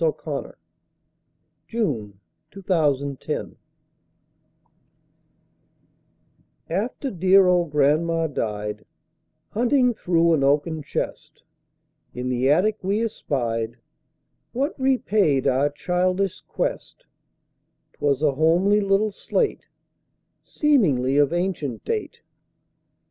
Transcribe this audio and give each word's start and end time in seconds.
Eugene 0.01 0.53
Field 1.67 2.13
Little 2.55 2.75
Homer's 2.75 3.19
Slate 3.19 3.47
AFTER 6.71 7.11
dear 7.11 7.45
old 7.45 7.69
grandma 7.69 8.25
died, 8.25 8.83
Hunting 9.51 9.93
through 9.93 10.33
an 10.33 10.43
oaken 10.43 10.81
chest 10.81 11.43
In 12.15 12.29
the 12.29 12.49
attic, 12.49 12.79
we 12.83 13.03
espied 13.03 13.77
What 14.53 14.73
repaid 14.79 15.45
our 15.45 15.69
childish 15.69 16.41
quest; 16.47 17.05
'Twas 17.93 18.23
a 18.23 18.31
homely 18.31 18.81
little 18.81 19.11
slate, 19.11 19.67
Seemingly 20.41 21.17
of 21.17 21.31
ancient 21.31 21.85
date. 21.85 22.23